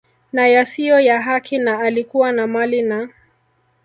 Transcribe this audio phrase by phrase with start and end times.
[0.33, 3.09] na yasiyo ya haki na alikuwa na mali na